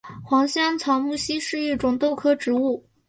[0.25, 2.83] 黄香草木樨是一种豆科植物。